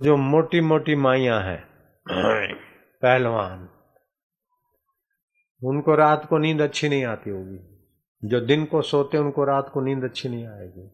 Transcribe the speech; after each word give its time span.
जो 0.00 0.16
मोटी 0.16 0.60
मोटी 0.60 0.94
माइया 0.94 1.38
है, 1.40 1.56
पहलवान, 3.02 3.68
उनको 5.62 5.94
रात 5.94 6.24
को 6.24 6.38
नींद 6.38 6.60
अच्छी 6.60 6.88
नहीं 6.88 7.04
आती 7.04 7.30
होगी। 7.30 7.58
जो 8.22 8.40
दिन 8.40 8.64
को 8.64 8.82
सोते 8.82 9.18
उनको 9.18 9.44
रात 9.44 9.70
को 9.74 9.80
नींद 9.80 10.04
अच्छी 10.04 10.28
नहीं 10.28 10.46
आएगी। 10.46 10.88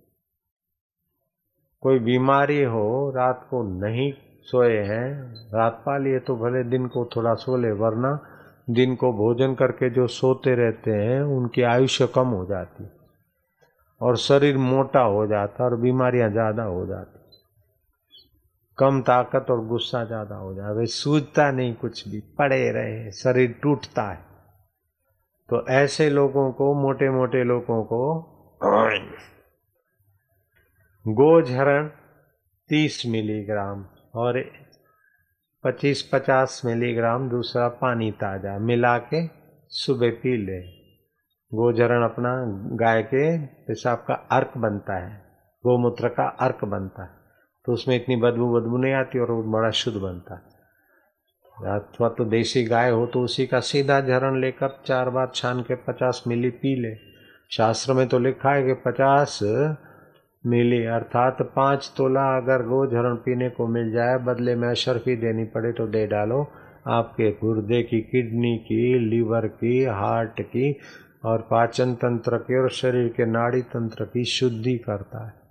कोई 1.83 1.99
बीमारी 1.99 2.63
हो, 2.63 3.11
रात 3.17 3.47
को 3.51 3.63
नहीं 3.81 4.13
सोए 4.47 4.79
हैं, 4.79 5.35
रात 5.55 5.83
पा 5.87 5.97
लिए 5.99 6.19
तो 6.19 6.37
भले 6.37 6.63
दिन 6.65 6.87
को 6.87 7.05
थोड़ा 7.17 7.35
सो 7.35 7.57
ले, 7.57 7.73
वरना 7.73 8.19
दिन 8.71 8.95
को 8.95 9.13
भोजन 9.13 9.55
करके 9.55 9.91
जो 9.91 10.07
सोते 10.07 10.55
रहते 10.55 10.91
हैं, 10.91 11.21
उनकी 11.23 11.63
आयुष्य 11.63 12.07
कम 12.07 12.29
हो 12.29 12.45
जाती। 12.47 12.89
और 14.01 14.17
शरीर 14.17 14.57
मोटा 14.57 15.01
हो 15.01 15.27
जाता 15.27 15.65
और 15.65 15.77
बीमारियाँ 15.77 16.31
ज़्यादा 16.31 16.63
हो 16.63 16.87
जाती। 16.87 17.24
कम 18.79 19.01
ताकत 19.03 19.51
और 19.51 19.65
गुस्सा 19.67 20.05
ज़्यादा 20.05 20.37
हो 20.37 20.55
जाए। 20.55 20.73
वे 20.75 20.87
सूझता 20.89 21.51
नहीं 21.51 21.75
कुछ 21.77 22.09
भी, 22.09 22.21
पड़े 22.39 22.71
रहे, 22.73 23.11
शरीर 23.13 23.59
टूटता 23.63 24.11
है 24.11 24.23
तो 25.49 25.67
ऐसे 25.73 26.09
लोगों 26.11 26.51
को 26.53 26.73
मोटे 26.75 27.11
मोटे 27.11 27.43
लोगों 27.45 27.83
को 27.85 28.03
गोझरण 31.05 31.89
तीस 32.71 33.03
मिलीग्राम 33.07 33.85
और 34.17 34.41
पच्चीस 35.65 36.03
पचास 36.13 36.61
मिलीग्राम 36.65 37.29
दूसरा 37.31 37.69
पानी 37.81 38.11
ताज़ा 38.21 38.59
मिला 38.61 38.97
के 39.05 39.27
सुबह 39.73 40.11
पी 40.23 40.37
ले। 40.37 40.61
गोजरण 41.53 42.05
अपना 42.05 42.33
गाय 42.77 43.03
के 43.05 43.27
पेशाब 43.67 44.05
का 44.09 44.15
अर्क 44.33 44.57
बनता 44.59 44.97
है, 44.97 45.13
गोमूत्र 45.65 46.09
का 46.11 46.27
अर्क 46.41 46.65
बनता 46.67 47.03
है। 47.03 47.24
तो 47.67 47.73
उसमें 47.73 47.95
इतनी 47.97 48.17
बदबू 48.17 48.53
बदबू 48.55 48.77
नहीं 48.77 48.93
आती 48.93 49.19
और 49.19 49.31
वो 49.31 49.43
बड़ा 49.53 49.71
शुद्ध 49.71 49.97
बनता। 49.99 50.35
है 50.35 51.75
अथवा 51.75 52.09
तो 52.09 52.25
देसी 52.25 52.65
गाय 52.65 52.91
हो 52.91 53.07
तो 53.07 53.21
उसी 53.21 53.47
का 53.47 53.61
सीधा 53.61 54.01
झरण 54.01 54.41
लेकर 54.41 54.77
चार 54.87 55.11
बार 55.11 55.31
छान 55.35 55.61
के 55.61 55.75
पचास 55.75 56.23
मिली 56.27 56.51
पी 56.51 56.75
ले। 56.81 56.95
शास्त्र 57.51 57.93
में 57.93 58.07
तो 58.09 58.19
लिखा 58.19 58.51
है 58.51 58.63
कि 58.63 58.75
पचास 58.87 59.39
मिली, 60.45 60.85
अर्थात 60.87 61.43
पाँच 61.57 61.93
तोला 61.97 62.25
अगर 62.37 62.63
गोझरण 62.63 63.15
पीने 63.17 63.49
को 63.51 63.67
मिल 63.67 63.91
जाए, 63.93 64.19
बदले 64.19 64.55
में 64.55 64.69
अशरफी 64.69 65.17
देनी 65.17 65.45
पड़े 65.45 65.73
तो 65.73 65.87
दे 65.87 66.07
डालो। 66.07 66.41
आपके 66.89 67.31
गुर्दे 67.33 67.83
की 67.83 68.01
किडनी 68.01 68.57
की, 68.59 68.99
लीवर 69.01 69.47
की, 69.47 69.85
हार्ट 69.85 70.41
की 70.41 70.77
और 71.25 71.47
पाचन 71.51 71.95
तंत्र 71.95 72.39
के 72.39 72.61
और 72.63 72.71
शरीर 72.71 73.09
के 73.09 73.27
नाड़ी 73.27 73.63
तंत्र 73.63 74.05
की 74.05 74.25
शुद्धि 74.25 74.77
करता 74.79 75.25
है। 75.27 75.44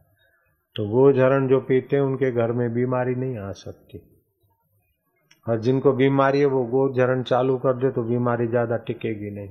तो 0.75 0.87
गोझरण 0.89 1.47
जो 1.47 1.59
पीते 1.59 1.95
हैं, 1.95 2.03
उनके 2.03 2.31
घर 2.31 2.51
में 2.51 2.73
बीमारी 2.73 3.15
नहीं 3.15 3.37
आ 3.37 3.51
सकती। 3.51 4.01
और 5.45 5.59
जिनको 5.59 5.93
बीमारी 5.93 6.39
है, 6.39 6.45
वो 6.45 6.63
गोझरण 6.65 7.23
चालू 7.23 7.57
कर 7.57 7.73
दे 7.73 7.91
तो 7.91 8.03
बीमारी 8.03 8.47
ज़्यादा 8.47 8.77
टिकेगी 8.77 9.31
नहीं। 9.31 9.49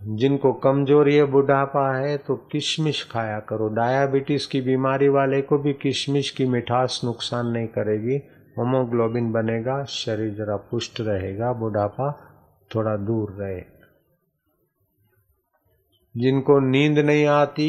जिनको 0.00 0.52
कमज़ोरी 0.52 1.16
है, 1.16 1.24
बुढ़ापा 1.24 1.96
है 1.96 2.16
तो 2.18 2.36
किशमिश 2.52 3.02
खाया 3.10 3.38
करो। 3.40 3.68
डायबिटीज़ 3.68 4.48
की 4.48 4.60
बीमारी 4.60 5.08
वाले 5.08 5.40
को 5.42 5.58
भी 5.58 5.72
किशमिश 5.72 6.30
की 6.30 6.46
मिठास 6.46 7.00
नुकसान 7.04 7.46
नहीं 7.46 7.68
करेगी। 7.68 8.16
होमोग्लोबिन 8.58 9.32
बनेगा, 9.32 9.84
शरीर 9.84 10.34
जरा 10.34 10.56
पुष्ट 10.56 11.00
रहेगा, 11.00 11.52
बुढ़ापा 11.52 12.10
थोड़ा 12.74 12.96
दूर 12.96 13.30
रहे। 13.30 13.73
जिनको 16.14 16.58
नींद 16.60 16.98
नहीं 16.98 17.26
आती 17.26 17.68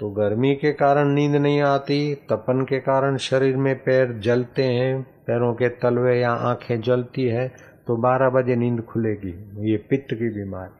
तो 0.00 0.08
गर्मी 0.10 0.54
के 0.54 0.72
कारण 0.72 1.08
नींद 1.08 1.36
नहीं 1.36 1.60
आती, 1.60 2.14
तपन 2.14 2.64
के 2.64 2.78
कारण 2.80 3.16
शरीर 3.16 3.56
में 3.56 3.74
पैर 3.78 4.12
जलते 4.18 4.62
हैं, 4.62 5.02
पैरों 5.02 5.52
के 5.54 5.68
तलवे 5.68 6.18
या 6.20 6.30
आँखें 6.30 6.80
जलती 6.80 7.24
है 7.24 7.48
तो 7.86 7.96
12 7.96 8.30
बजे 8.30 8.56
नींद 8.56 8.82
खुलेगी, 8.82 9.32
ये 9.70 9.76
पित्त 9.76 10.14
की 10.14 10.28
बीमारी। 10.28 10.74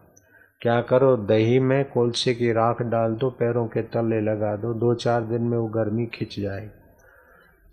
क्या 0.62 0.81
करो, 0.81 1.16
दही 1.16 1.59
में 1.60 1.84
कोलसे 1.84 2.34
की 2.34 2.53
राख 2.53 2.82
डाल 2.82 3.15
दो, 3.15 3.31
पैरों 3.31 3.66
के 3.66 3.82
तले 3.82 4.21
लगा 4.21 4.54
दो 4.56 4.75
दो 4.75 4.94
चार 4.94 5.22
दिन 5.22 5.42
में 5.42 5.56
वो 5.59 5.66
गर्मी 5.69 6.06
खिंच 6.06 6.38
जाएगी। 6.41 6.71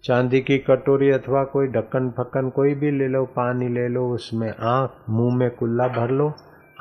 चांदी 0.03 0.41
की 0.41 0.57
कटोरी 0.57 1.09
अथवा 1.09 1.43
कोई 1.43 1.67
ढक्कन 1.67 2.09
फक्कन 2.09 2.49
कोई 2.49 2.73
भी 2.75 2.91
ले 2.91 3.07
लो, 3.07 3.25
पानी 3.25 3.67
ले 3.67 3.87
लो, 3.87 4.07
उसमें 4.09 4.49
आँख, 4.49 5.09
मुँह 5.09 5.35
में 5.35 5.49
कुल्ला 5.51 5.87
भर 5.87 6.11
लो 6.11 6.33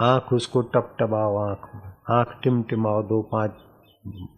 आँख 0.02 0.32
उसको 0.32 0.62
टप 0.62 0.96
टपाओ 1.00 1.36
आँख 1.36 1.92
आँख 2.10 2.40
टिमटिमाओ 2.42 3.02
दो 3.02 3.22
पाँच, 3.22 3.52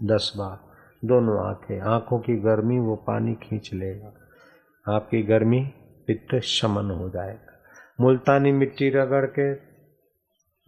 दस 0.02 0.32
बार। 0.36 0.58
दोनों 1.04 1.46
आँखें, 1.46 1.80
आँखों 1.80 2.18
की 2.18 2.36
गर्मी 2.36 2.78
वो 2.78 2.96
पानी 2.96 3.34
खींच 3.34 3.70
लेगा। 3.74 4.12
आपकी 4.94 5.22
गर्मी 5.22 5.60
पित्त 6.06 6.40
शमन 6.40 6.90
हो 6.90 7.10
जाएगा। 7.10 7.52
मुल्तानी 8.00 8.52
मिट्टी 8.52 8.90
रगड़ 8.90 9.26
के 9.26 9.54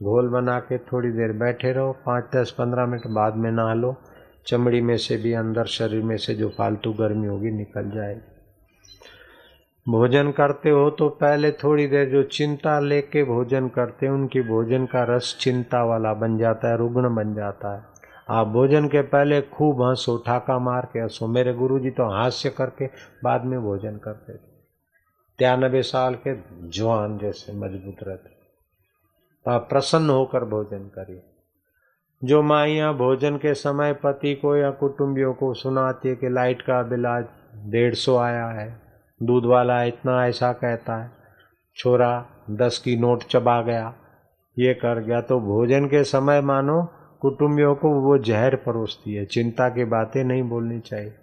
घोल 0.05 0.29
बना 0.29 0.61
के 0.61 0.79
थोड़ी 0.79 1.11
देर 1.11 1.33
बैठे 1.33 1.73
रहो, 1.73 1.93
पाँच, 1.93 2.25
दस, 2.37 2.51
पंद्रह 2.51 2.87
मिनट 2.87 3.07
बाद 3.07 3.35
में 3.35 3.51
नहा 3.51 3.75
लो। 3.75 3.97
चमड़ी 4.47 4.81
में 4.81 4.97
से 4.97 5.17
भी, 5.17 5.33
अंदर 5.33 5.65
शरीर 5.65 6.03
में 6.03 6.17
से 6.17 6.35
जो 6.35 6.49
फालतू 6.49 6.93
गर्मी 6.93 7.27
होगी 7.27 7.51
निकल 7.51 7.91
जाएगी। 7.91 8.36
भोजन 9.89 10.31
करते 10.31 10.71
हो 10.71 10.91
तो 10.91 11.09
पहले 11.09 11.53
थोड़ी 11.53 11.87
देर 11.87 12.09
जो 12.09 12.23
चिंता 12.23 12.81
लेके 12.81 13.25
भोजन 13.25 13.69
करते 13.69 14.07
हैं, 14.07 14.13
उनकी 14.13 14.41
भोजन 14.41 14.87
का 14.87 15.05
रस 15.05 15.39
चिंता 15.41 15.85
वाला 15.85 16.15
बन 16.15 16.39
जाता 16.39 16.71
है, 16.71 16.77
रुग्ण 16.77 17.15
बन 17.15 17.35
जाता 17.35 17.77
है। 17.77 17.83
आप 18.31 18.47
भोजन 18.47 18.89
के 18.89 19.03
पहले 19.03 19.43
खूब 19.43 19.83
हंसो 19.83 20.17
ठाका 20.27 20.59
मार 20.59 20.89
के 20.93 20.99
हंसो। 20.99 21.27
मेरे 21.27 21.55
गुरु 21.55 21.79
जी 21.79 21.91
तो 21.91 22.05
हास्य 22.05 22.51
करके 22.51 22.87
बाद 23.25 23.45
में 23.45 23.61
भोजन 23.61 23.97
करते 23.97 24.33
थे। 24.33 24.57
तिरानबे 25.39 25.83
साल 25.83 26.15
के 26.15 26.35
जवान 26.69 27.19
जैसे 27.19 27.53
मज़बूत 27.53 27.97
रहते। 28.03 28.29
तो 29.45 29.51
आप 29.51 29.67
प्रसन्न 29.69 30.11
होकर 30.11 30.45
भोजन 30.45 30.79
करिए। 30.79 31.23
जो 32.25 32.43
माइया 32.43 32.93
भोजन 32.93 33.37
के 33.37 33.55
समय 33.55 33.93
पति 33.93 34.35
को 34.35 34.57
या 34.57 34.71
कुटुंबियों 34.71 35.35
को 35.35 35.55
सुनाती 35.55 36.09
है 36.09 36.17
कि 36.17 36.29
लाइट 36.29 36.63
का 36.63 36.83
बिल 36.83 37.07
आज 37.07 37.25
डेढ़ 37.57 37.95
सौ 37.95 38.17
आया 38.17 38.47
है 38.47 38.86
दूध 39.23 39.45
वाला 39.45 39.83
इतना 39.83 40.27
ऐसा 40.27 40.53
कहता 40.53 41.03
है, 41.03 41.11
छोरा, 41.77 42.27
दस 42.51 42.79
की 42.79 42.97
नोट 42.97 43.23
चबा 43.23 43.63
गया। 43.63 43.95
ये 44.59 44.75
कर 44.75 45.01
गया 45.01 45.21
तो 45.21 45.41
भोजन 45.41 45.87
के 45.87 46.05
समय 46.05 46.41
मानो, 46.41 46.83
कुटुंबियों 47.21 47.75
को 47.75 47.91
वो 47.91 48.19
जहर 48.19 48.57
परोसती 48.57 49.15
है, 49.15 49.25
चिंता 49.25 49.69
की 49.69 49.85
बातें 49.85 50.25
नहीं 50.25 50.43
बोलनी 50.43 50.81
चाहिए। 50.81 51.15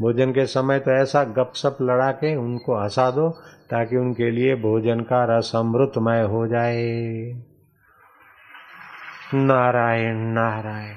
भोजन 0.00 0.30
के 0.30 0.46
समय 0.46 0.78
तो 0.78 0.90
ऐसा 0.90 1.24
गपसप 1.24 1.78
लड़ा 1.82 2.10
के 2.12 2.36
उनको 2.36 2.82
हंसा 2.82 3.10
दो, 3.10 3.28
ताकि 3.70 3.96
उनके 3.96 4.30
लिए 4.30 4.54
भोजन 4.54 5.00
का 5.00 5.24
रस 5.24 5.52
अमृतमय 5.54 6.22
हो 6.22 6.46
जाए। 6.46 7.42
नारायण 9.34 10.16
नारायण। 10.16 10.94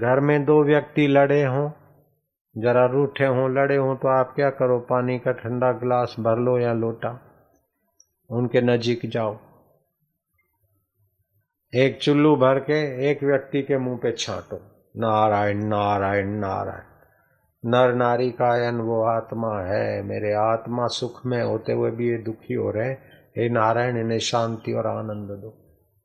घर 0.00 0.20
में 0.20 0.44
दो 0.44 0.64
व्यक्ति 0.64 1.06
लड़े 1.06 1.44
हों 1.44 1.70
जरा 2.58 2.86
रूठे 2.86 3.26
हों, 3.26 3.54
लड़े 3.54 3.76
हों 3.76 3.96
तो 3.96 4.08
आप 4.08 4.32
क्या 4.34 4.50
करो? 4.50 4.78
पानी 4.78 5.18
का 5.18 5.32
ठंडा 5.32 5.72
गिलास 5.72 6.16
भर 6.20 6.36
लो 6.38 6.58
या 6.58 6.72
लोटा। 6.72 7.20
उनके 8.30 8.60
नजीक 8.60 9.00
जाओ। 9.04 9.38
एक 11.74 11.98
चुल्लू 12.02 12.36
भर 12.36 12.58
के 12.58 13.10
एक 13.10 13.22
व्यक्ति 13.22 13.62
के 13.62 13.78
मुँह 13.78 13.98
पे 14.02 14.12
छाटो। 14.12 14.56
नारायण 14.96 15.64
नारायण 15.64 16.26
नारायण। 16.26 16.96
नर 17.70 17.94
नारी 17.94 18.30
का 18.30 18.66
यन 18.66 18.74
वो 18.74 19.02
आत्मा 19.02 19.60
है। 19.60 20.02
मेरे 20.02 20.32
आत्मा 20.32 20.86
सुख 20.86 21.26
में 21.26 21.42
होते 21.42 21.72
हुए 21.72 21.90
भी 21.90 22.08
ये 22.10 22.18
दुखी 22.18 22.54
हो 22.54 22.70
रहे 22.70 22.90
हे 23.36 23.48
नारायण, 23.48 23.98
इन्हें 23.98 24.18
शांति 24.18 24.72
और 24.72 24.86
आनंद 24.86 25.28
दो। 25.28 25.54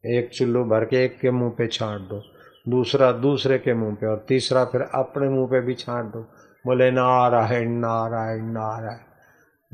एक 0.06 0.30
चुल्लू 0.30 0.64
भर 0.64 0.86
के 0.86 1.06
एक 1.06 1.20
के 1.20 1.32
मुँह 1.32 1.52
पे 1.58 1.68
छाट 1.68 2.00
दो। 2.00 2.24
दूसरा, 2.70 3.12
दूसरे 3.12 3.58
के 3.58 3.74
मुँह 3.74 3.96
पे 3.96 4.08
और 4.08 4.26
तीसरा 4.28 4.66
फिर 4.66 4.82
अपने 4.82 5.30
मुँह 5.30 5.48
पे 5.48 5.62
भी 5.62 5.74
छाट 5.74 6.06
दो। 6.06 6.22
बोले, 6.66 6.92
नारायण 6.92 7.70
नारायण 7.70 8.46
नारायण। 8.46 8.98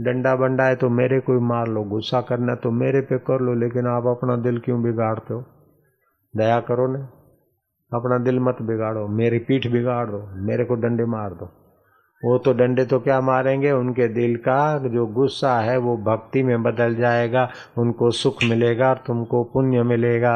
डंडा 0.05 0.35
बंडा 0.35 0.63
है 0.63 0.75
तो 0.75 0.89
मेरे 0.89 1.19
को 1.19 1.39
मार 1.39 1.67
लो, 1.67 1.83
गुस्सा 1.83 2.21
करना 2.21 2.55
तो 2.55 2.71
मेरे 2.71 3.01
पे 3.01 3.17
कर 3.17 3.41
लो, 3.41 3.53
लेकिन 3.53 3.87
आप 3.87 4.07
अपना 4.07 4.35
दिल 4.35 4.59
क्यों 4.59 4.83
बिगाड़ते 4.83 5.33
हो? 5.33 5.43
दया 6.35 6.59
करो 6.59 6.87
ना। 6.87 6.99
अपना 7.93 8.17
दिल 8.17 8.39
मत 8.39 8.57
बिगाड़ो, 8.61 9.07
मेरी 9.07 9.39
पीठ 9.39 9.67
बिगाड़ 9.67 10.09
दो, 10.09 10.27
मेरे 10.35 10.65
को 10.65 10.75
डंडे 10.75 11.05
मार 11.05 11.29
दो। 11.29 11.45
वो 12.25 12.37
तो 12.37 12.53
डंडे 12.53 12.85
तो 12.85 12.99
क्या 12.99 13.21
मारेंगे? 13.21 13.71
उनके 13.71 14.07
दिल 14.07 14.35
का 14.35 14.77
जो 14.77 15.05
गुस्सा 15.05 15.59
है, 15.59 15.77
वो 15.77 15.97
भक्ति 15.97 16.43
में 16.43 16.63
बदल 16.63 16.95
जाएगा, 16.95 17.49
उनको 17.77 18.11
सुख 18.11 18.43
मिलेगा 18.43 18.89
और 18.89 19.03
तुमको 19.07 19.43
पुण्य 19.43 19.83
मिलेगा। 19.83 20.33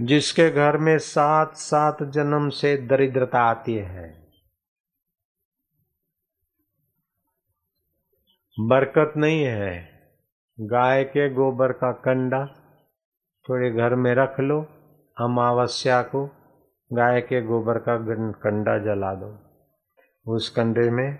जिसके 0.00 0.50
घर 0.50 0.76
में 0.76 0.98
सात 0.98 1.56
सात 1.56 2.02
जन्म 2.02 2.48
से 2.48 2.76
दरिद्रता 2.76 3.40
आती 3.40 3.74
है। 3.74 4.26
बरकत 8.60 9.12
नहीं 9.16 9.44
है। 9.44 9.88
गाय 10.60 11.04
के 11.04 11.34
गोबर 11.34 11.72
का 11.72 11.92
कंडा 11.92 12.46
थोड़े 13.48 13.70
घर 13.70 13.94
में 13.94 14.14
रख 14.14 14.40
लो, 14.40 14.60
अमावस्या 15.20 16.02
को 16.02 16.26
गाय 16.92 17.20
के 17.20 17.42
गोबर 17.42 17.78
का 17.78 17.96
कंडा 18.32 18.78
जला 18.78 19.14
दो। 19.14 19.38
उस 20.34 20.50
कंडे 20.50 20.90
में 20.90 21.18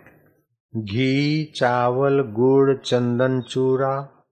घी, 0.77 1.45
चावल, 1.45 2.21
गुड़, 2.23 2.77
चंदन 2.77 3.41
चूरा, 3.41 4.25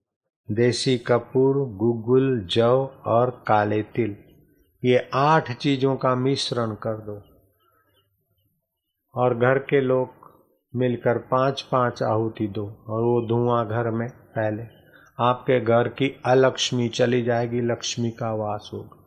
देसी 0.51 0.97
कपूर, 0.97 1.55
गुगुल 1.55 2.47
जव 2.51 2.89
और 3.05 3.43
काले 3.47 3.83
तिल। 3.83 4.24
ये 4.85 5.09
आठ 5.13 5.51
चीज़ों 5.51 5.95
का 5.95 6.15
मिश्रण 6.15 6.71
कर 6.71 6.93
दो। 6.93 7.21
और 9.15 9.37
घर 9.37 9.59
के 9.59 9.81
लोग 9.81 10.09
मिलकर 10.75 11.17
पाँच 11.17 11.61
पाँच 11.61 12.03
आहुति 12.03 12.47
दो, 12.47 12.85
और 12.87 13.01
वो 13.01 13.27
धुआँ 13.27 13.67
घर 13.67 13.89
में 13.89 14.07
फैले। 14.09 14.63
आपके 15.19 15.59
घर 15.59 15.87
की 15.87 16.21
अलक्ष्मी 16.25 16.89
चली 16.89 17.23
जाएगी, 17.23 17.61
लक्ष्मी 17.61 18.11
का 18.11 18.33
वास 18.33 18.69
होगा। 18.73 19.03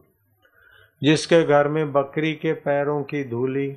जिसके 1.03 1.45
घर 1.45 1.69
में 1.69 1.93
बकरी 1.93 2.35
के 2.35 2.53
पैरों 2.53 3.03
की 3.03 3.25
धूली, 3.25 3.77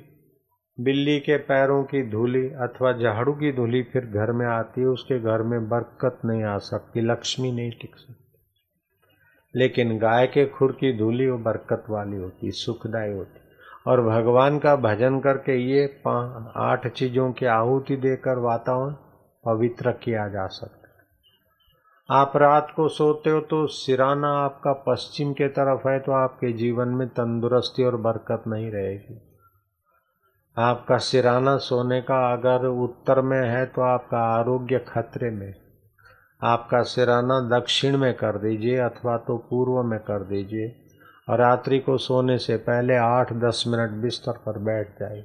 बिल्ली 0.80 1.20
के 1.20 1.36
पैरों 1.36 1.84
की 1.84 2.10
धूली 2.10 2.48
अथवा 2.48 2.92
झाड़ू 2.92 3.32
की 3.32 3.52
धूली 3.52 3.82
फिर 3.82 4.06
घर 4.06 4.32
में 4.32 4.46
आती 4.46 4.80
है, 4.80 4.86
उसके 4.86 5.20
घर 5.20 5.42
में 5.42 5.68
बरकत 5.68 6.18
नहीं 6.24 6.42
आ 6.42 6.58
सकती, 6.58 7.00
लक्ष्मी 7.00 7.52
नहीं 7.52 7.70
टिक 7.70 7.96
सकती। 7.96 8.21
लेकिन 9.54 9.96
गाय 9.98 10.26
के 10.26 10.46
खुर 10.48 10.72
की 10.72 10.92
धूली 10.98 11.28
वो 11.28 11.38
बरकत 11.40 11.84
वाली 11.90 12.16
होती 12.16 12.50
सुखदायी 12.56 13.12
होती। 13.12 13.40
और 13.86 14.00
भगवान 14.02 14.58
का 14.58 14.74
भजन 14.78 15.18
करके 15.20 15.56
ये 15.60 15.84
आठ 16.62 16.86
चीज़ों 16.88 17.32
की 17.32 17.46
आहुति 17.46 17.96
देकर 17.98 18.38
वातावरण 18.40 18.94
पवित्र 19.44 19.92
किया 20.02 20.28
जा 20.28 20.46
सकता 20.48 20.80
आप 22.08 22.36
रात 22.36 22.72
को 22.76 22.86
सोते 22.88 23.30
हो 23.30 23.40
तो 23.40 23.66
सिराना 23.66 24.28
आपका 24.38 24.72
पश्चिम 24.86 25.32
के 25.32 25.48
तरफ़ 25.48 25.88
है 25.88 25.98
तो 25.98 26.12
आपके 26.12 26.52
जीवन 26.52 26.88
में 26.88 27.06
तंदुरुस्ती 27.08 27.84
और 27.84 27.96
बरकत 27.96 28.44
नहीं 28.48 28.70
रहेगी। 28.70 29.20
आपका 30.56 30.98
सिराना 31.00 31.56
सोने 31.58 32.00
का 32.02 32.18
अगर 32.32 32.66
उत्तर 32.66 33.20
में 33.22 33.40
है 33.40 33.64
तो 33.66 33.82
आपका 33.82 34.18
आरोग्य 34.30 34.78
खतरे 34.88 35.30
में 35.30 35.52
आपका 36.42 36.82
सिराना 36.82 37.38
दक्षिण 37.50 37.96
में 37.96 38.12
कर 38.14 38.38
दीजिए 38.38 38.78
अथवा 38.80 39.16
तो 39.16 39.36
पूर्व 39.50 39.82
में 39.82 39.98
कर 40.00 40.22
दीजिए 40.24 40.74
और 41.28 41.38
रात्रि 41.38 41.78
को 41.78 41.96
सोने 41.98 42.38
से 42.38 42.56
पहले 42.60 42.96
आठ 42.96 43.32
दस 43.44 43.64
मिनट 43.68 43.90
बिस्तर 44.02 44.38
पर 44.46 44.58
बैठ 44.60 44.98
जाए 45.00 45.24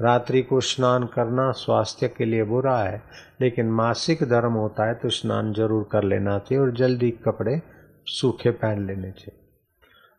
रात्रि 0.00 0.42
को 0.42 0.60
स्नान 0.60 1.04
करना 1.06 1.50
स्वास्थ्य 1.52 2.08
के 2.08 2.24
लिए 2.24 2.44
बुरा 2.44 2.76
है, 2.78 3.02
लेकिन 3.40 3.70
मासिक 3.70 4.22
धर्म 4.24 4.52
होता 4.52 4.88
है 4.88 4.94
तो 4.94 5.08
स्नान 5.10 5.52
ज़रूर 5.52 5.88
कर 5.92 6.04
लेना 6.04 6.38
चाहिए 6.38 6.62
और 6.62 6.72
जल्दी 6.76 7.10
कपड़े 7.24 7.60
सूखे 8.06 8.50
पहन 8.52 8.86
लेने 8.86 9.10
चाहिए। 9.10 9.40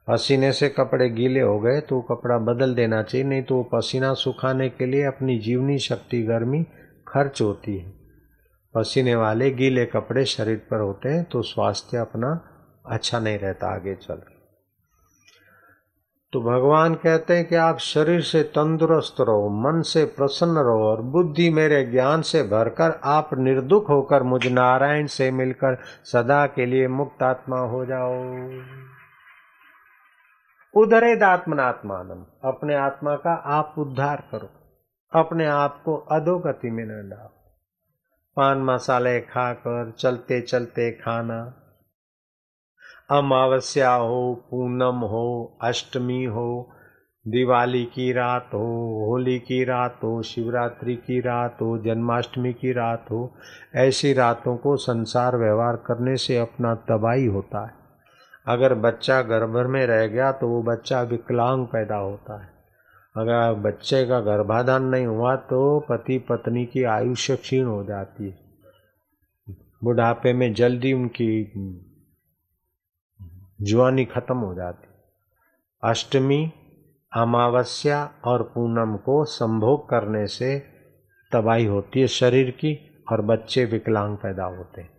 पसीने 0.08 0.52
से 0.52 0.70
कपड़े 0.70 1.10
गीले 1.10 1.42
हो 1.42 1.60
गए 1.60 1.80
तो 1.82 2.02
कपड़ा 2.02 2.38
बदल 2.38 2.74
देना 2.76 3.02
चाहिए, 3.04 3.28
नहीं 3.28 3.44
तो 3.44 3.62
पसीना 3.74 4.14
सुखाने 4.14 4.70
के 4.70 4.86
लिए 4.86 5.04
अपनी 5.06 5.38
जीवनी 5.40 5.78
शक्ति 5.80 6.22
गर्मी 6.24 6.64
खर्च 7.08 7.42
होती 7.42 7.78
है। 7.78 7.92
पसीने 8.78 9.16
वाले 9.16 9.52
गीले 9.52 9.86
कपड़े 9.86 10.26
शरीर 10.26 10.68
पर 10.72 10.80
होते 10.80 11.10
हैं 11.10 11.24
तो 11.24 11.42
स्वास्थ्य 11.42 11.98
अपना 11.98 12.50
अच्छा 12.86 13.20
नहीं 13.20 13.40
रहता 13.40 13.76
आगे 13.76 13.96
चल 13.96 14.22
तो 16.34 16.40
भगवान 16.42 16.96
कहते 16.96 17.38
हैं 17.38 17.48
कि 17.48 17.56
आप 17.56 17.78
शरीर 17.78 18.22
से 18.22 18.44
तंदुरुस्त 18.44 19.16
रहो, 19.22 19.50
मन 19.50 19.82
से 19.82 20.06
प्रसन्न 20.06 20.58
रहो 20.58 20.84
और 20.84 21.02
बुद्धि 21.02 21.50
मेरे 21.50 21.84
ज्ञान 21.84 22.22
से 22.22 22.44
भरकर 22.44 23.00
आप 23.04 23.30
निर्दुख 23.34 23.90
होकर 23.90 24.24
मुझ 24.24 24.48
नारायण 24.48 25.06
से 25.06 25.32
मिलकर 25.32 25.78
सदा 26.04 26.46
के 26.48 26.66
लिए 26.66 26.88
मुक्त 26.88 27.24
आत्मा 27.24 27.60
हो 27.60 27.86
जाओ। 27.86 28.12
उधरे 30.84 31.16
दात्मनात्मानम 31.16 32.50
अपने 32.50 32.76
आत्मा 32.76 33.16
का 33.16 33.34
आप 33.34 33.76
उद्धार 33.78 34.24
करो, 34.32 34.50
अपने 35.22 35.46
आप 35.46 35.82
को 35.86 35.98
अधोगति 35.98 36.72
में 36.72 36.84
न 36.84 37.10
डालो 37.10 37.37
पान 38.38 38.58
मसाले 38.58 39.20
खाकर 39.20 39.94
चलते 40.00 40.42
चलते 40.42 40.92
खाना। 40.92 41.54
अमावस्या 43.12 43.94
हो, 43.94 44.48
पूनम 44.52 44.96
हो, 44.96 45.58
अष्टमी 45.62 46.24
हो, 46.24 46.74
दिवाली 47.28 47.86
की 47.86 48.14
रात 48.14 48.50
हो, 48.54 49.06
होली 49.10 49.40
की 49.40 49.64
रात 49.64 50.00
हो, 50.04 50.22
शिवरात्रि 50.22 50.96
की 50.96 51.20
रात 51.20 51.58
हो, 51.62 51.78
जन्माष्टमी 51.78 52.54
की 52.54 52.72
रात 52.72 53.06
हो, 53.12 53.36
ऐसी 53.76 54.14
रातों 54.14 54.58
को 54.58 54.78
संसार 54.78 55.38
व्यवहार 55.38 55.76
करने 55.76 56.18
से 56.18 56.38
अपना 56.38 56.76
तबाही 56.76 57.26
होता 57.26 57.66
है। 57.66 57.74
अगर 58.48 58.74
बच्चा 58.74 59.22
गर्भ 59.22 59.58
में 59.70 59.88
रह 59.88 60.08
गया 60.08 60.32
तो 60.32 60.48
वो 60.48 60.64
बच्चा 60.64 61.02
विकलांग 61.02 61.68
पैदा 61.68 61.96
होता 61.96 62.44
है। 62.44 62.57
अगर 63.18 63.54
बच्चे 63.54 64.06
का 64.06 64.20
गर्भाधान 64.20 64.84
नहीं 64.84 65.06
हुआ 65.06 65.36
तो 65.36 65.80
पति 65.80 66.18
पत्नी 66.18 66.66
की 66.66 66.84
आयुष्य 66.84 67.36
क्षीण 67.36 67.66
हो 67.66 67.84
जाती 67.84 68.30
है। 68.30 68.38
बुढ़ापे 69.84 70.34
में 70.34 70.54
जल्दी 70.54 70.94
उनकी 70.94 71.30
जुआनी 73.62 74.06
खत्म 74.06 74.38
हो 74.38 74.54
जाती 74.56 74.88
अष्टमी, 75.84 76.52
अमावस्या 77.14 78.12
और 78.26 78.44
पूनम 78.44 78.96
को 78.96 79.24
संभोग 79.26 79.90
करने 79.90 80.28
से 80.28 80.60
तबाही 81.32 81.66
होती 81.66 82.02
है 82.02 82.08
शरीर 82.08 82.52
की 82.52 82.78
और 83.12 83.22
बच्चे 83.22 83.66
विकलांग 83.66 84.18
पैदा 84.18 84.46
होते 84.46 84.82
हैं। 84.82 84.90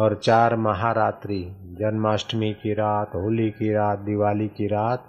और 0.00 0.14
चार 0.14 0.56
महारात्रि, 0.56 1.56
जन्माष्टमी 1.80 2.52
की 2.52 2.74
रात, 2.74 3.14
होली 3.14 3.50
की 3.50 3.72
रात, 3.72 3.98
दिवाली 3.98 4.48
की 4.48 4.66
रात 4.66 5.06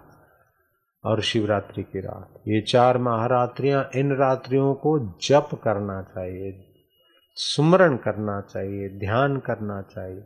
और 1.04 1.22
शिवरात्रि 1.22 1.84
की 1.84 2.00
रात। 2.00 2.42
ये 2.48 2.62
चार 2.62 2.98
महारात्रियाँ 2.98 3.90
इन 3.96 4.16
रात्रियों 4.16 4.74
को 4.74 4.98
जप 5.22 5.50
करना 5.64 6.02
चाहिए, 6.04 6.52
सुमरण 7.38 7.96
करना 7.98 8.40
चाहिए, 8.42 8.90
ध्यान 9.00 9.38
करना 9.40 9.82
चाहिए। 9.82 10.22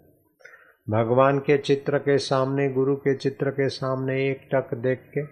भगवान 0.88 1.40
के 1.40 1.58
चित्र 1.58 1.98
के 1.98 2.18
सामने, 2.18 2.70
गुरु 2.70 2.96
के 2.96 3.16
चित्र 3.16 3.52
के 3.52 3.70
सामने 3.70 4.16
एक 4.30 4.48
टक 4.54 4.74
देख 4.74 5.12
के 5.18 5.24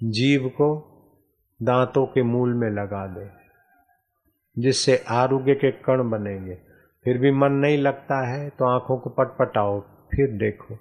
जीव 0.00 0.48
को 0.48 0.68
दांतों 1.60 2.06
के 2.06 2.22
मूल 2.22 2.54
में 2.54 2.70
लगा 2.70 3.06
दे, 3.06 3.26
जिससे 4.56 4.96
आरोग्य 5.10 5.54
के 5.54 5.70
कण 5.70 6.10
बनेंगे। 6.10 6.54
फिर 7.04 7.18
भी 7.18 7.30
मन 7.32 7.52
नहीं 7.52 7.78
लगता 7.78 8.20
है 8.28 8.48
तो 8.48 8.64
आँखों 8.64 8.98
को 8.98 9.10
पटपटाओ, 9.10 9.80
फिर 9.80 10.36
देखो। 10.38 10.78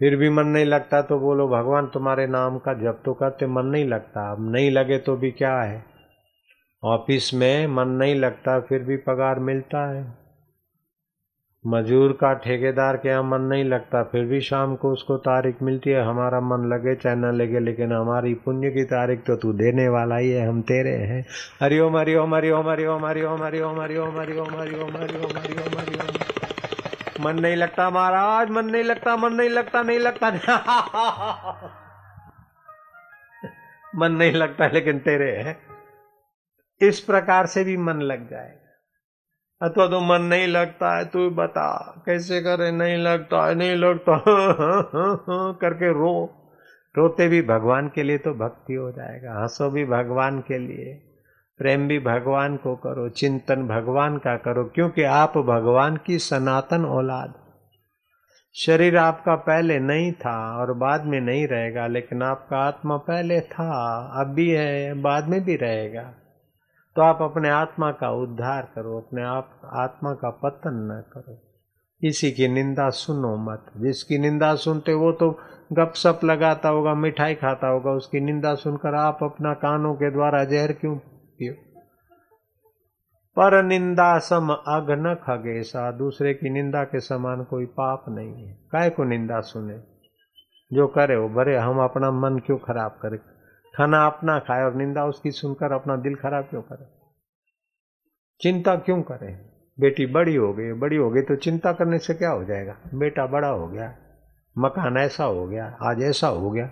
फिर 0.00 0.16
भी 0.16 0.28
मन 0.28 0.46
नहीं 0.46 0.64
लगता 0.64 1.00
तो 1.02 1.18
बोलो 1.18 1.46
भगवान 1.48 1.86
तुम्हारे 1.86 2.26
नाम 2.26 2.58
का 2.58 2.74
जब 2.74 3.02
तो 3.04 3.12
करते 3.14 3.46
मन 3.46 3.66
नहीं 3.66 3.84
लगता 3.84 4.30
अब 4.32 4.50
नहीं 4.50 4.70
लगे 4.70 4.98
तो 4.98 5.16
भी 5.16 5.30
क्या 5.30 5.54
है 5.60 5.82
ऑफ़िस 6.82 7.32
में 7.34 7.66
मन 7.66 7.88
नहीं 7.98 8.14
लगता 8.14 8.58
फिर 8.60 8.82
भी 8.82 8.96
पगार 9.06 9.38
मिलता 9.40 9.86
है 9.90 10.04
मजूर 11.64 12.12
का 12.12 12.32
ठेकेदार 12.34 12.96
के 12.96 13.08
यहाँ 13.08 13.22
मन 13.22 13.42
नहीं 13.42 13.64
लगता 13.64 14.02
फिर 14.02 14.24
भी 14.24 14.40
शाम 14.40 14.74
को 14.76 14.90
उसको 14.92 15.16
तारीख 15.22 15.62
मिलती 15.62 15.90
है 15.90 16.02
हमारा 16.04 16.40
मन 16.40 16.68
लगे 16.72 16.94
चाहे 16.94 17.16
न 17.16 17.32
लगे 17.34 17.60
लेकिन 17.60 17.92
हमारी 17.92 18.34
पुण्य 18.44 18.70
की 18.70 18.84
तारीख 18.84 19.24
तो 19.26 19.36
तू 19.36 19.52
देने 19.52 19.88
वाला 19.88 20.16
ही 20.16 20.30
है 20.30 20.46
हम 20.48 20.60
तेरे 20.62 20.96
हैं 21.04 21.24
हरिओम 21.62 21.96
हरिओम 21.96 22.34
हरिओम 22.34 22.70
हरिओम 22.70 23.06
हरिओम 23.06 23.42
हरिओम 23.42 23.80
हरिओम 23.80 24.20
हरिओम 24.20 24.60
हरिओम 24.60 24.96
हरिओम 24.96 24.96
हरिओम 24.96 25.78
हरिओम 25.78 26.43
मन 27.20 27.40
नहीं 27.40 27.56
लगता 27.56 27.90
महाराज, 27.90 28.50
मन 28.50 28.64
नहीं 28.64 28.84
लगता, 28.84 29.16
मन 29.16 29.32
नहीं 29.32 29.48
लगता 29.48 29.82
नहीं 29.82 29.98
लगता। 29.98 30.30
मन 33.96 34.12
नहीं 34.12 34.32
लगता, 34.32 34.66
लेकिन 34.66 34.98
तेरे 34.98 35.30
है। 35.30 35.58
इस 36.82 37.00
प्रकार 37.00 37.46
से 37.46 37.64
भी 37.64 37.76
मन 37.76 37.92
लग 37.92 38.30
जाएगा। 38.30 38.60
अथवा 39.62 39.86
तो 39.86 40.00
मन 40.00 40.22
नहीं 40.22 40.46
लगता 40.46 40.98
है, 40.98 41.04
तू 41.04 41.30
बता, 41.30 42.02
कैसे 42.06 42.40
करे, 42.40 42.70
नहीं 42.70 42.96
लगता 42.96 43.46
है, 43.46 43.54
नहीं 43.54 43.76
लगता 43.76 44.22
करके 45.52 45.92
रो। 45.92 46.40
रोते 46.96 47.28
भी 47.28 47.42
भगवान 47.42 47.88
के 47.88 48.02
लिए 48.02 48.18
तो 48.18 48.34
भक्ति 48.34 48.74
हो 48.74 48.90
जाएगा, 48.90 49.40
हंसो 49.40 49.70
भी 49.70 49.84
भगवान 49.84 50.40
के 50.40 50.58
लिए। 50.58 51.13
प्रेम 51.58 51.88
भी 51.88 51.98
भगवान 51.98 52.56
को 52.56 52.76
करो, 52.76 53.08
चिंतन 53.08 53.68
भगवान 53.68 54.18
का 54.18 54.36
करो, 54.36 54.64
क्योंकि 54.64 55.02
आप 55.02 55.38
भगवान 55.38 55.96
की 55.96 56.18
सनातन 56.18 56.84
औलाद। 56.84 57.34
शरीर 58.54 58.96
आपका 58.96 59.34
पहले 59.34 59.78
नहीं 59.78 60.12
था 60.12 60.56
और 60.56 60.72
बाद 60.72 61.04
में 61.04 61.20
नहीं 61.20 61.46
रहेगा, 61.46 61.86
लेकिन 61.86 62.22
आपका 62.22 62.56
आत्मा 62.56 62.96
पहले 62.96 63.40
था, 63.40 63.98
अब 64.16 64.26
भी 64.26 64.50
है, 64.50 64.94
बाद 64.94 65.28
में 65.28 65.44
भी 65.44 65.56
रहेगा। 65.56 66.14
तो 66.96 67.02
आप 67.02 67.22
अपने 67.22 67.50
आत्मा 67.50 67.92
का 67.92 68.10
उद्धार 68.10 68.68
करो, 68.74 68.98
अपने 68.98 69.22
आप, 69.22 69.60
आत्मा 69.64 70.12
का 70.12 70.30
पतन 70.30 70.70
न 70.70 71.10
करो। 71.12 71.34
किसी 72.00 72.32
की 72.32 72.48
निंदा 72.48 72.90
सुनो 72.90 73.36
मत। 73.36 73.66
जिसकी 73.76 74.18
निंदा 74.18 74.54
सुनते 74.54 74.94
वो 74.94 75.12
तो 75.12 75.38
गप 75.72 75.92
सप 75.94 76.20
लगाता 76.24 76.68
होगा, 76.68 76.94
मिठाई 76.94 77.34
खाता 77.34 77.66
होगा, 77.66 77.90
उसकी 77.90 78.20
निंदा 78.20 78.54
सुनकर 78.54 78.94
आप 78.94 79.18
अपना 79.22 79.54
कानों 79.54 79.94
के 79.94 80.10
द्वारा 80.10 80.44
जहर 80.44 80.72
क्यों 80.72 80.98
पियो 81.38 81.54
पर 83.36 83.62
निंदा 83.62 84.18
सम 84.18 84.48
अघ 84.52 84.90
न 84.90 85.14
खगेसा 85.14 85.90
दूसरे 85.92 86.34
की 86.34 86.50
निंदा 86.50 86.84
के 86.84 87.00
समान 87.00 87.44
कोई 87.44 87.66
पाप 87.66 88.04
नहीं 88.08 88.46
है। 88.46 88.54
काय 88.72 88.90
को 88.90 89.04
निंदा 89.04 89.40
सुने? 89.40 89.78
जो 90.72 90.86
करे 90.86 91.16
वो 91.16 91.28
भरे, 91.28 91.56
हम 91.56 91.80
अपना 91.80 92.10
मन 92.10 92.38
क्यों 92.38 92.58
खराब 92.58 92.98
करें? 93.02 93.18
खाना 93.74 94.06
अपना 94.06 94.38
खाए 94.38 94.62
और 94.62 94.74
निंदा 94.74 95.04
उसकी 95.04 95.30
सुनकर 95.30 95.72
अपना 95.72 95.96
दिल 95.96 96.14
खराब 96.14 96.44
क्यों 96.44 96.62
करे? 96.62 96.86
चिंता 98.40 98.76
क्यों 98.76 99.02
करें? 99.02 99.34
बेटी 99.80 100.06
बड़ी 100.06 100.34
हो 100.36 100.52
गई, 100.52 100.72
बड़ी 100.72 100.96
हो 100.96 101.10
गई 101.10 101.22
तो 101.22 101.36
चिंता 101.36 101.72
करने 101.72 101.98
से 101.98 102.14
क्या 102.14 102.30
हो 102.30 102.44
जाएगा? 102.44 102.76
बेटा 102.94 103.26
बड़ा 103.26 103.48
हो 103.48 103.66
गया, 103.66 103.94
मकान 104.58 104.96
ऐसा 104.96 105.24
हो 105.24 105.46
गया, 105.46 105.76
आज 105.82 106.02
ऐसा 106.02 106.28
हो 106.28 106.50
गया। 106.50 106.70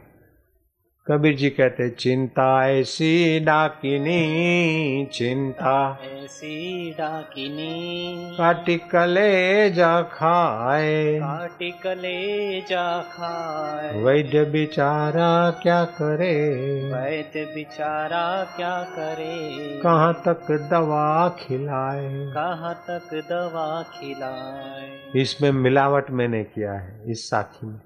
कबीर 1.06 1.36
जी 1.36 1.50
कहते 1.50 1.90
चिंता 1.90 2.70
ऐसी 2.70 3.40
डाकिनी 3.40 5.06
चिंता। 5.06 5.98
ऐसी 6.22 6.90
डाकिनी। 6.90 8.34
काटी 8.38 8.76
कले 8.76 9.70
जा 9.70 10.02
खाए। 10.02 11.14
काटी 11.18 11.70
कले 11.70 12.60
जा 12.60 13.02
खाए। 13.02 14.02
वैद्य 14.02 14.44
बिचारा 14.44 15.50
क्या 15.50 15.84
करे? 15.84 16.50
वैद्य 16.94 17.52
बिचारा 17.54 18.44
क्या 18.56 18.82
करे? 18.82 19.58
कहाँ 19.82 20.22
तक 20.28 20.68
दवा 20.70 21.28
खिलाए? 21.28 22.08
कहाँ 22.14 22.84
तक 22.90 23.14
दवा 23.14 23.82
खिलाए? 23.82 25.20
इसमें 25.22 25.52
मिलावट 25.52 26.10
मैंने 26.10 26.44
किया 26.44 26.72
है 26.72 27.02
इस 27.06 27.30
साखी 27.30 27.66
में। 27.66 27.80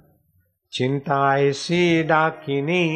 चिंता 0.76 1.38
ऐसी 1.38 2.02
डाकिनी 2.02 2.88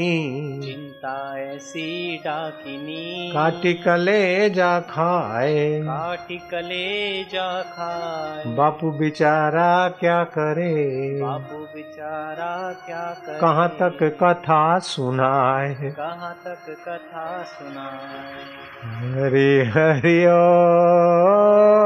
चिंता 0.65 1.41
ऐसी 1.41 2.17
डाकिनी 2.17 3.31
काटी 3.35 3.75
कले 3.75 4.51
जा 4.51 4.81
खाए। 4.81 5.81
काटी 5.81 6.39
कले 6.39 7.25
जा 7.25 7.63
खाए। 7.63 8.55
बापू 8.55 8.91
बेचारा 8.91 9.89
क्या 9.89 10.25
करे? 10.25 11.11
बापू 11.23 11.59
बिचारा 11.59 12.73
क्या 12.73 13.17
करे? 13.27 13.39
कहाँ 13.41 13.69
तक 13.69 14.19
कथा 14.23 14.79
सुनाए? 14.79 15.75
कहाँ 15.75 16.39
तक 16.47 16.77
कथा 16.89 17.43
सुनाए? 17.43 18.45
हरी 18.85 19.59
हरि 19.71 20.27
ओ 20.27 21.80